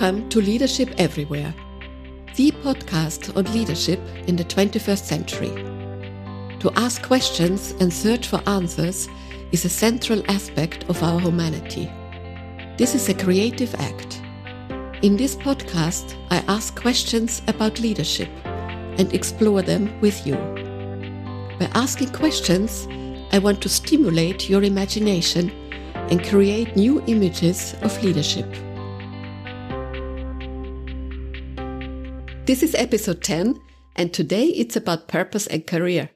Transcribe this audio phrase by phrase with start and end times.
[0.00, 1.54] Welcome to Leadership Everywhere,
[2.34, 5.50] the podcast on leadership in the 21st century.
[6.60, 9.10] To ask questions and search for answers
[9.52, 11.92] is a central aspect of our humanity.
[12.78, 14.22] This is a creative act.
[15.02, 20.36] In this podcast, I ask questions about leadership and explore them with you.
[21.58, 22.88] By asking questions,
[23.32, 25.50] I want to stimulate your imagination
[25.94, 28.48] and create new images of leadership.
[32.50, 33.60] This is episode 10,
[33.94, 36.10] and today it's about purpose and career.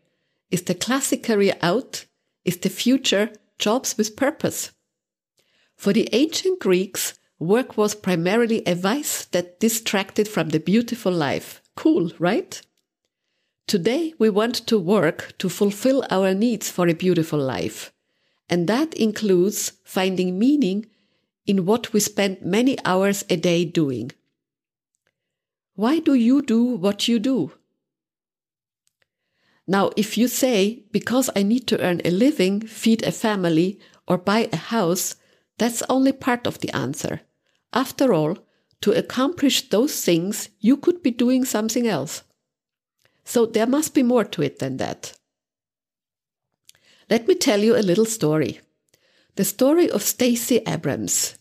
[0.51, 2.07] Is the classic career out?
[2.45, 4.73] Is the future jobs with purpose?
[5.77, 11.62] For the ancient Greeks, work was primarily a vice that distracted from the beautiful life.
[11.77, 12.60] Cool, right?
[13.69, 17.93] Today, we want to work to fulfill our needs for a beautiful life.
[18.51, 20.87] And that includes finding meaning
[21.46, 24.10] in what we spend many hours a day doing.
[25.75, 27.53] Why do you do what you do?
[29.67, 34.19] Now, if you say, because I need to earn a living, feed a family, or
[34.19, 35.17] buy a house,
[35.59, 37.23] that's only part of the answer.
[37.73, 38.39] After all,
[38.83, 42.23] to accomplish those things, you could be doing something else.
[43.25, 45.15] So there must be more to it than that.
[47.09, 48.61] Let me tell you a little story.
[49.37, 51.37] The story of Stacey Abrams.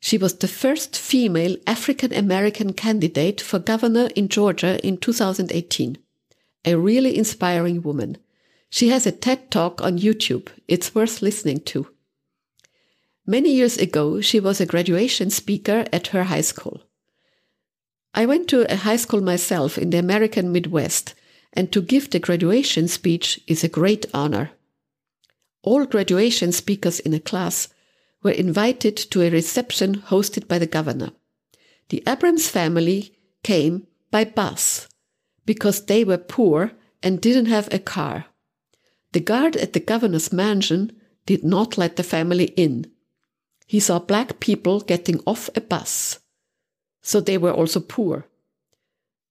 [0.00, 5.98] She was the first female African American candidate for governor in Georgia in 2018.
[6.64, 8.16] A really inspiring woman.
[8.70, 10.48] She has a TED talk on YouTube.
[10.66, 11.88] It's worth listening to.
[13.26, 16.80] Many years ago, she was a graduation speaker at her high school.
[18.14, 21.14] I went to a high school myself in the American Midwest,
[21.52, 24.50] and to give the graduation speech is a great honor.
[25.62, 27.68] All graduation speakers in a class
[28.22, 31.10] were invited to a reception hosted by the governor.
[31.88, 34.88] The Abrams family came by bus
[35.46, 36.72] because they were poor
[37.02, 38.26] and didn't have a car.
[39.12, 40.92] The guard at the governor's mansion
[41.26, 42.90] did not let the family in.
[43.66, 46.20] He saw black people getting off a bus.
[47.02, 48.26] So they were also poor.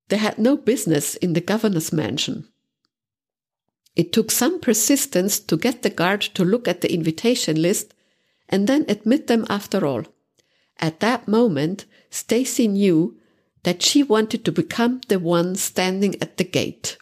[0.10, 2.48] They had no business in the governor's mansion.
[3.96, 7.94] It took some persistence to get the guard to look at the invitation list
[8.50, 10.04] and then admit them after all.
[10.80, 13.18] At that moment, Stacey knew
[13.64, 16.98] that she wanted to become the one standing at the gate.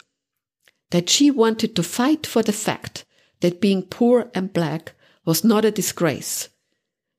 [0.90, 3.04] That she wanted to fight for the fact
[3.40, 4.92] that being poor and black
[5.24, 6.48] was not a disgrace.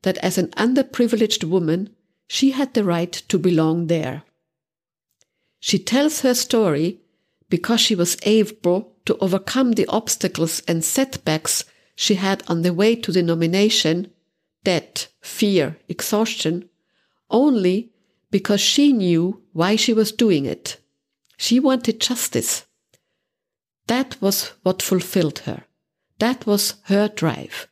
[0.03, 1.95] That as an underprivileged woman,
[2.27, 4.23] she had the right to belong there.
[5.59, 7.01] She tells her story
[7.49, 11.65] because she was able to overcome the obstacles and setbacks
[11.95, 14.11] she had on the way to the nomination
[14.69, 16.69] debt, fear, exhaustion,
[17.31, 17.89] only
[18.29, 20.77] because she knew why she was doing it.
[21.37, 22.67] She wanted justice.
[23.87, 25.63] That was what fulfilled her.
[26.19, 27.67] That was her drive.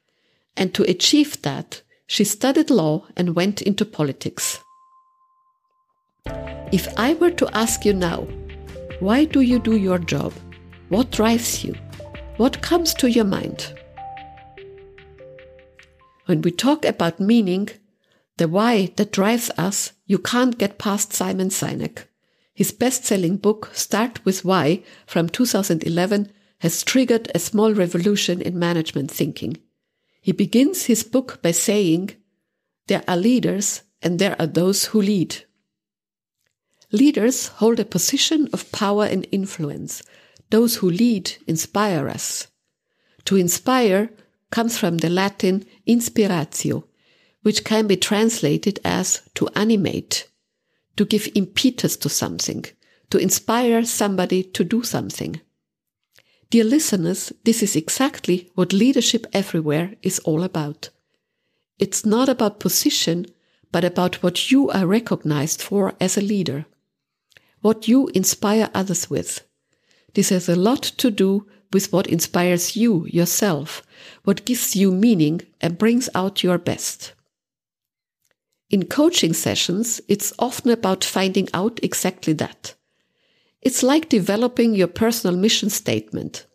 [0.60, 4.60] And to achieve that, she studied law and went into politics.
[6.72, 8.22] If I were to ask you now,
[9.00, 10.34] why do you do your job?
[10.90, 11.76] What drives you?
[12.38, 13.77] What comes to your mind?
[16.28, 17.70] When we talk about meaning,
[18.36, 22.04] the why that drives us, you can't get past Simon Sinek.
[22.54, 29.10] His best-selling book, Start with Why, from 2011, has triggered a small revolution in management
[29.10, 29.58] thinking.
[30.20, 32.12] He begins his book by saying,
[32.88, 35.46] there are leaders and there are those who lead.
[36.92, 40.04] Leaders hold a position of power and influence.
[40.50, 42.48] Those who lead inspire us.
[43.26, 44.10] To inspire
[44.52, 46.84] comes from the Latin inspiratio,
[47.44, 50.28] which can be translated as to animate,
[50.96, 52.66] to give impetus to something,
[53.10, 55.40] to inspire somebody to do something.
[56.50, 60.90] Dear listeners, this is exactly what leadership everywhere is all about.
[61.78, 63.26] It's not about position,
[63.72, 66.66] but about what you are recognized for as a leader,
[67.62, 69.42] what you inspire others with.
[70.14, 73.84] This has a lot to do with what inspires you yourself,
[74.24, 77.14] what gives you meaning and brings out your best.
[78.70, 82.76] In coaching sessions, it's often about finding out exactly that.
[83.62, 86.46] It's like developing your personal mission statement.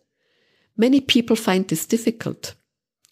[0.77, 2.55] Many people find this difficult.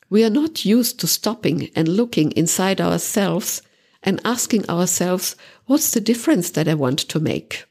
[0.10, 3.62] We are not used to stopping and looking inside ourselves
[4.04, 7.66] and asking ourselves, what's the difference that I want to make?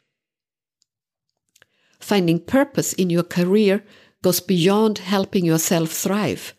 [1.98, 3.84] Finding purpose in your career
[4.22, 6.54] goes beyond helping yourself thrive.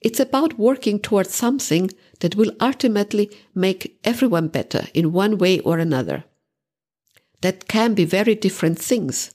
[0.00, 1.90] It's about working towards something
[2.20, 6.24] that will ultimately make everyone better in one way or another.
[7.40, 9.34] That can be very different things.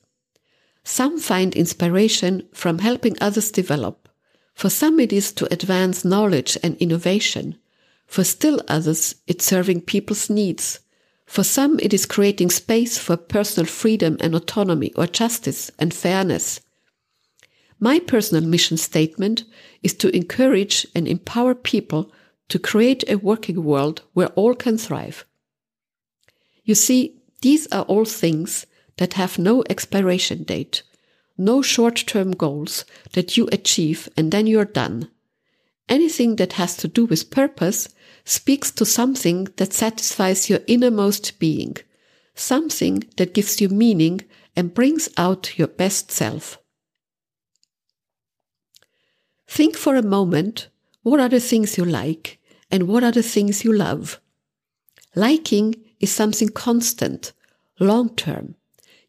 [0.84, 4.10] Some find inspiration from helping others develop.
[4.54, 7.58] For some, it is to advance knowledge and innovation.
[8.06, 10.80] For still others, it's serving people's needs.
[11.26, 16.60] For some, it is creating space for personal freedom and autonomy or justice and fairness.
[17.84, 19.44] My personal mission statement
[19.82, 22.14] is to encourage and empower people
[22.48, 25.26] to create a working world where all can thrive.
[26.64, 28.66] You see, these are all things
[29.00, 30.84] that have no expiration date,
[31.38, 35.10] no short-term goals that you achieve and then you're done.
[35.90, 37.90] Anything that has to do with purpose
[38.24, 41.76] speaks to something that satisfies your innermost being,
[42.34, 44.22] something that gives you meaning
[44.56, 46.63] and brings out your best self.
[49.54, 50.68] Think for a moment
[51.04, 52.40] what are the things you like
[52.72, 54.20] and what are the things you love.
[55.16, 57.34] Liking is something constant,
[57.80, 58.56] long term.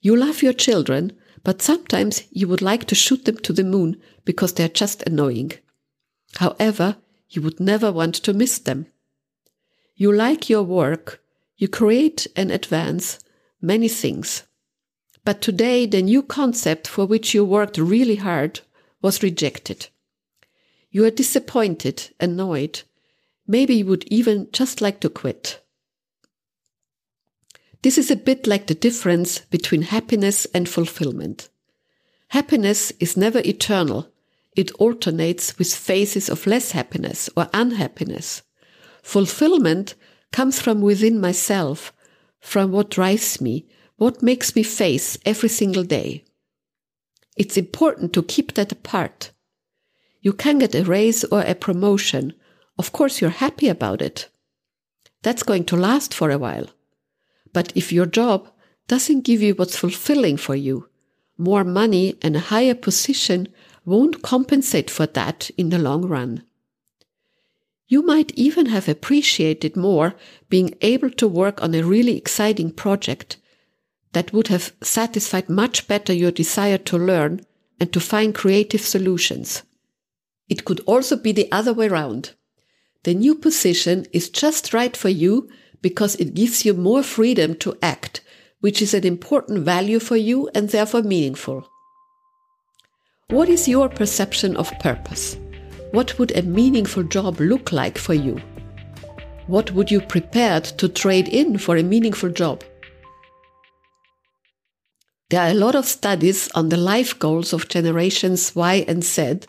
[0.03, 1.13] You love your children,
[1.45, 3.97] but sometimes you would like to shoot them to the moon
[4.27, 5.53] because they're just annoying.
[6.35, 6.99] However,
[7.31, 8.85] you would never want to miss them.
[9.97, 11.23] You like your work,
[11.57, 13.19] you create and advance
[13.63, 14.43] many things.
[15.25, 18.61] But today, the new concept for which you worked really hard
[19.01, 19.89] was rejected.
[20.95, 22.83] You are disappointed, annoyed.
[23.49, 25.61] Maybe you would even just like to quit.
[27.83, 31.49] This is a bit like the difference between happiness and fulfillment.
[32.29, 34.07] Happiness is never eternal.
[34.55, 38.43] It alternates with phases of less happiness or unhappiness.
[39.03, 39.97] Fulfillment
[40.31, 41.93] comes from within myself,
[42.39, 46.23] from what drives me, what makes me face every single day.
[47.37, 49.33] It's important to keep that apart.
[50.25, 52.33] You can get a raise or a promotion.
[52.79, 54.31] Of course, you're happy about it.
[55.21, 56.69] That's going to last for a while.
[57.53, 58.51] But if your job
[58.89, 60.89] doesn't give you what's fulfilling for you,
[61.37, 63.49] more money and a higher position
[63.85, 66.43] won't compensate for that in the long run.
[67.87, 70.15] You might even have appreciated more
[70.49, 73.37] being able to work on a really exciting project
[74.13, 77.43] that would have satisfied much better your desire to learn
[77.79, 79.65] and to find creative solutions.
[80.49, 82.33] It could also be the other way around.
[83.05, 85.49] The new position is just right for you
[85.83, 88.23] because it gives you more freedom to act,
[88.61, 91.69] which is an important value for you and therefore meaningful.
[93.29, 95.37] What is your perception of purpose?
[95.93, 98.41] What would a meaningful job look like for you?
[99.47, 102.65] What would you prepared to trade in for a meaningful job?
[105.31, 109.41] There are a lot of studies on the life goals of generations Y and Z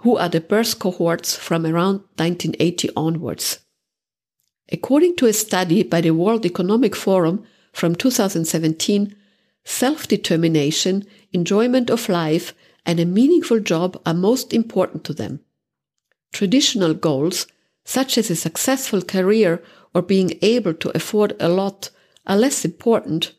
[0.00, 3.60] who are the birth cohorts from around 1980 onwards.
[4.70, 9.14] According to a study by the World Economic Forum from 2017,
[9.64, 12.54] self-determination, enjoyment of life,
[12.84, 15.40] and a meaningful job are most important to them.
[16.32, 17.46] Traditional goals,
[17.84, 19.62] such as a successful career
[19.94, 21.90] or being able to afford a lot,
[22.26, 23.32] are less important.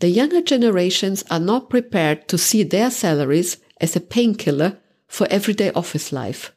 [0.00, 4.78] The younger generations are not prepared to see their salaries as a painkiller
[5.10, 6.52] for everyday office life.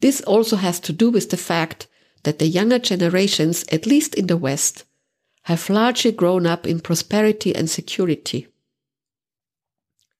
[0.00, 1.86] This also has to do with the fact
[2.24, 4.84] that the younger generations, at least in the West,
[5.42, 8.48] have largely grown up in prosperity and security.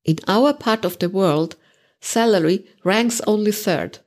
[0.04, 1.56] In our part of the world,
[2.00, 3.98] salary ranks only third,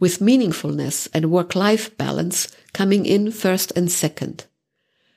[0.00, 4.46] with meaningfulness and work-life balance coming in first and second.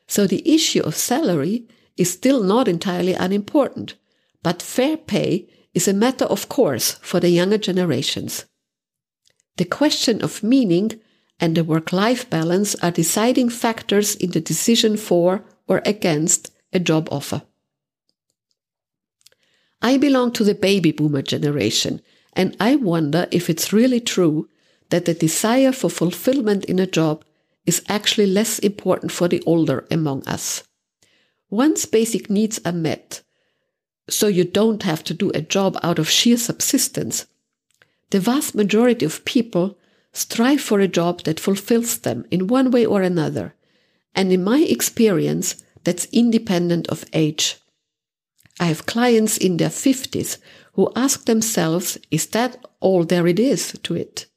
[0.08, 3.96] So the issue of salary is still not entirely unimportant,
[4.44, 8.46] but fair pay is a matter of course for the younger generations.
[9.58, 11.00] The question of meaning
[11.40, 17.10] and the work-life balance are deciding factors in the decision for or against a job
[17.12, 17.44] offer.
[19.82, 22.02] I belong to the baby boomer generation,
[22.34, 24.50] and I wonder if it's really true
[24.90, 27.24] that the desire for fulfillment in a job
[27.66, 30.64] is actually less important for the older among us.
[31.50, 33.22] Once basic needs are met,
[34.10, 37.26] so you don't have to do a job out of sheer subsistence.
[38.12, 39.78] The vast majority of people
[40.14, 43.56] strive for a job that fulfills them in one way or another.
[44.14, 47.58] And in my experience, that's independent of age.
[48.60, 50.38] I have clients in their 50s
[50.74, 54.28] who ask themselves, is that all there it is to it?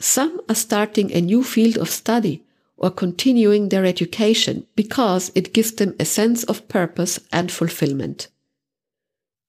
[0.00, 2.44] Some are starting a new field of study
[2.76, 8.28] or continuing their education because it gives them a sense of purpose and fulfillment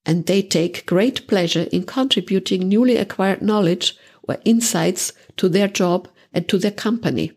[0.05, 6.07] and they take great pleasure in contributing newly acquired knowledge or insights to their job
[6.33, 7.31] and to their company.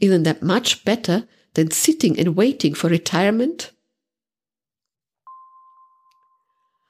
[0.00, 3.70] Isn't that much better than sitting and waiting for retirement?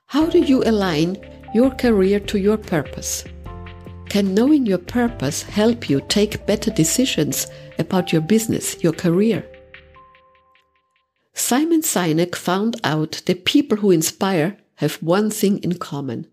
[0.06, 1.16] How do you align
[1.54, 3.24] your career to your purpose?
[4.08, 7.46] Can knowing your purpose help you take better decisions
[7.78, 9.42] about your business, your career?
[11.34, 16.26] Simon Sinek found out that people who inspire have one thing in common.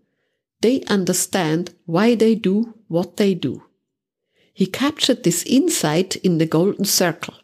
[0.60, 3.62] They understand why they do what they do.
[4.52, 7.34] He captured this insight in the golden circle.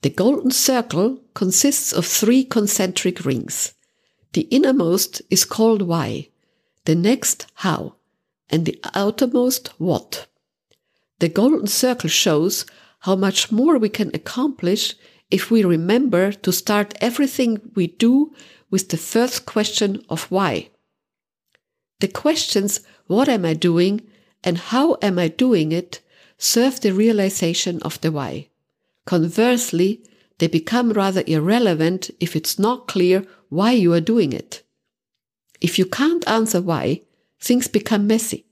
[0.00, 3.74] The golden circle consists of three concentric rings.
[4.32, 6.30] The innermost is called why,
[6.86, 7.96] the next how,
[8.48, 10.26] and the outermost what.
[11.18, 12.64] The golden circle shows
[13.00, 14.94] how much more we can accomplish
[15.30, 18.32] if we remember to start everything we do
[18.70, 20.70] with the first question of why.
[22.00, 24.02] The questions, what am I doing
[24.44, 26.00] and how am I doing it,
[26.38, 28.48] serve the realization of the why.
[29.04, 30.02] Conversely,
[30.38, 34.62] they become rather irrelevant if it's not clear why you are doing it.
[35.60, 37.02] If you can't answer why,
[37.40, 38.46] things become messy,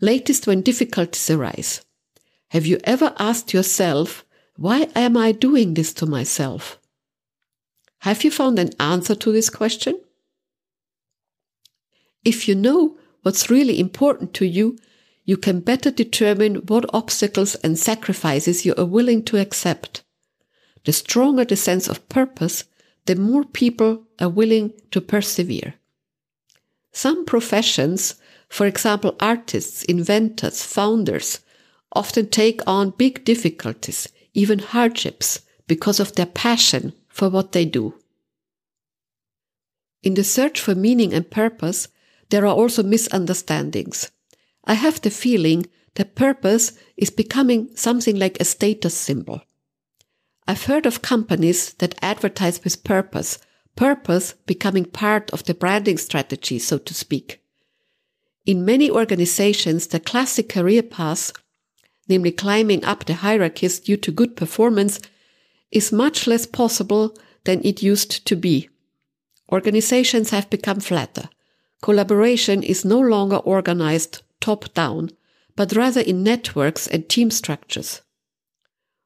[0.00, 1.84] latest when difficulties arise.
[2.48, 4.24] Have you ever asked yourself,
[4.56, 6.79] why am I doing this to myself?
[8.00, 10.00] Have you found an answer to this question?
[12.24, 14.78] If you know what's really important to you,
[15.26, 20.02] you can better determine what obstacles and sacrifices you are willing to accept.
[20.86, 22.64] The stronger the sense of purpose,
[23.04, 25.74] the more people are willing to persevere.
[26.92, 28.14] Some professions,
[28.48, 31.40] for example, artists, inventors, founders,
[31.92, 37.94] often take on big difficulties, even hardships, because of their passion for what they do.
[40.02, 41.88] In the search for meaning and purpose,
[42.30, 44.10] there are also misunderstandings.
[44.64, 49.42] I have the feeling that purpose is becoming something like a status symbol.
[50.46, 53.38] I've heard of companies that advertise with purpose,
[53.76, 57.42] purpose becoming part of the branding strategy, so to speak.
[58.46, 61.32] In many organizations, the classic career path,
[62.08, 64.98] namely climbing up the hierarchies due to good performance,
[65.70, 68.68] is much less possible than it used to be.
[69.52, 71.28] Organizations have become flatter.
[71.82, 75.10] Collaboration is no longer organized top down,
[75.56, 78.02] but rather in networks and team structures.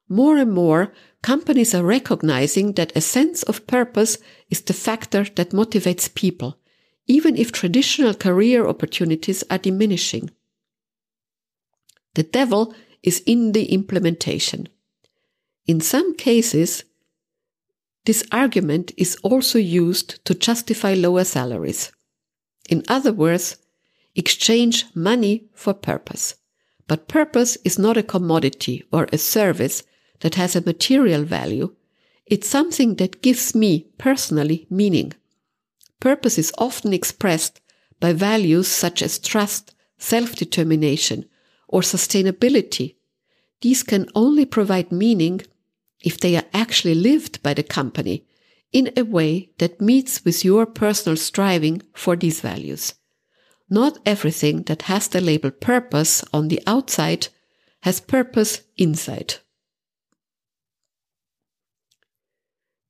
[0.07, 4.17] More and more, companies are recognizing that a sense of purpose
[4.49, 6.59] is the factor that motivates people,
[7.07, 10.29] even if traditional career opportunities are diminishing.
[12.13, 14.69] The devil is in the implementation.
[15.67, 16.83] In some cases,
[18.05, 21.91] this argument is also used to justify lower salaries.
[22.69, 23.57] In other words,
[24.15, 26.35] exchange money for purpose.
[26.87, 29.81] But purpose is not a commodity or a service
[30.19, 31.75] that has a material value.
[32.27, 35.13] It's something that gives me personally meaning.
[35.99, 37.59] Purpose is often expressed
[37.99, 41.25] by values such as trust, self-determination,
[41.67, 42.95] or sustainability.
[43.61, 45.41] These can only provide meaning
[46.05, 48.25] if they are actually lived by the company
[48.71, 52.93] in a way that meets with your personal striving for these values.
[53.69, 57.27] Not everything that has the label purpose on the outside
[57.81, 59.35] has purpose inside.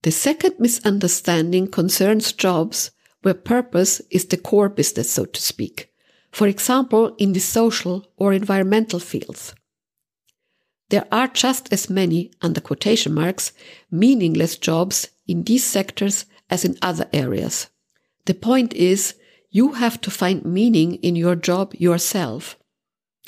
[0.03, 2.91] The second misunderstanding concerns jobs
[3.21, 5.91] where purpose is the core business, so to speak.
[6.31, 9.55] For example, in the social or environmental fields.
[10.95, 13.51] There are just as many, under quotation marks,
[13.91, 17.67] meaningless jobs in these sectors as in other areas.
[18.27, 19.15] The point is,
[19.49, 22.57] you have to find meaning in your job yourself.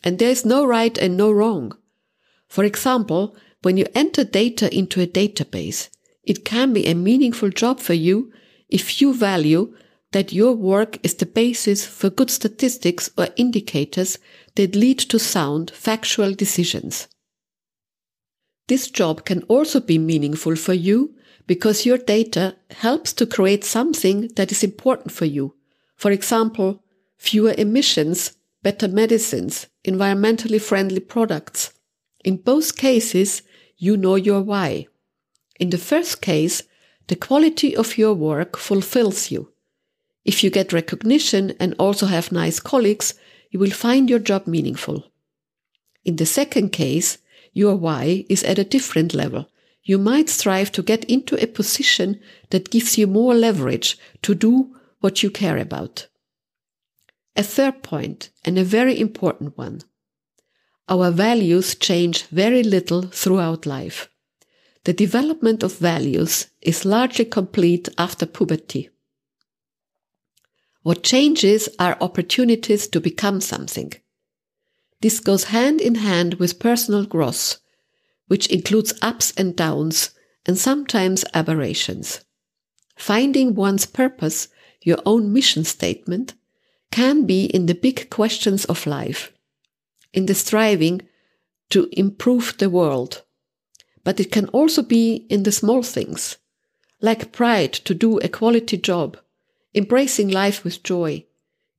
[0.02, 1.74] And there is no right and no wrong.
[2.48, 5.90] For example, when you enter data into a database,
[6.24, 8.32] it can be a meaningful job for you
[8.70, 9.76] if you value
[10.14, 14.20] that your work is the basis for good statistics or indicators
[14.56, 17.10] that lead to sound, factual decisions.
[18.68, 21.16] This job can also be meaningful for you
[21.48, 25.56] because your data helps to create something that is important for you.
[25.96, 26.84] For example,
[27.18, 31.72] fewer emissions, better medicines, environmentally friendly products.
[32.26, 33.42] In both cases,
[33.78, 34.88] you know your why.
[35.60, 36.64] In the first case,
[37.08, 39.54] the quality of your work fulfills you.
[40.26, 43.14] If you get recognition and also have nice colleagues,
[43.50, 45.06] you will find your job meaningful.
[46.04, 47.18] In the second case,
[47.58, 49.50] your why is at a different level.
[49.84, 52.20] You might strive to get into a position
[52.52, 56.08] that gives you more leverage to do what you care about.
[57.36, 59.82] A third point, and a very important one.
[60.88, 64.10] Our values change very little throughout life.
[64.84, 68.90] The development of values is largely complete after puberty.
[70.84, 73.94] What changes are opportunities to become something.
[75.02, 77.58] This goes hand in hand with personal growth,
[78.28, 80.12] which includes ups and downs
[80.46, 82.22] and sometimes aberrations.
[82.96, 84.48] Finding one's purpose,
[84.82, 86.34] your own mission statement,
[86.92, 89.32] can be in the big questions of life,
[90.14, 91.02] in the striving
[91.70, 93.24] to improve the world.
[94.04, 96.38] But it can also be in the small things,
[97.02, 99.18] like pride to do a quality job,
[99.76, 101.26] embracing life with joy,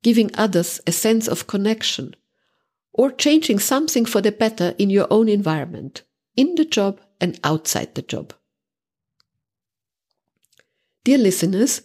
[0.03, 2.15] giving others a sense of connection,
[2.93, 6.03] or changing something for the better in your own environment,
[6.35, 8.33] in the job and outside the job.
[11.03, 11.81] Dear listeners,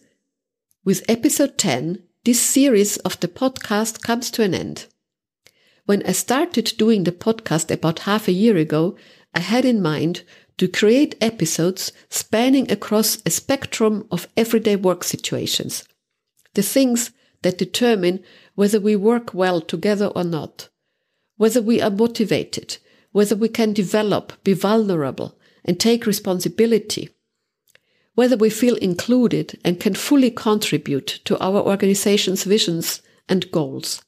[0.85, 4.87] with episode 10, this series of the podcast comes to an end.
[5.87, 8.97] When I started doing the podcast about half a year ago,
[9.35, 10.23] I had in mind
[10.57, 15.85] to create episodes spanning across a spectrum of everyday work situations.
[16.55, 17.11] The things
[17.43, 18.23] that determine
[18.55, 20.69] whether we work well together or not,
[21.37, 22.79] whether we are motivated,
[23.13, 27.09] whether we can develop, be vulnerable, and take responsibility,
[28.15, 34.03] whether we feel included and can fully contribute to our organization's visions and goals.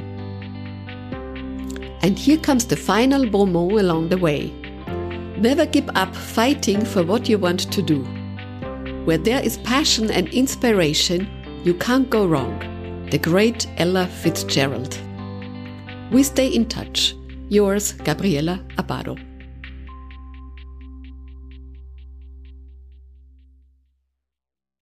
[2.00, 4.50] And here comes the final bon mot along the way.
[5.36, 8.02] Never give up fighting for what you want to do.
[9.04, 11.28] Where there is passion and inspiration,
[11.64, 12.58] you can't go wrong.
[13.10, 14.96] The great Ella Fitzgerald.
[16.10, 17.14] We stay in touch.
[17.50, 19.18] Yours, Gabriela Abado.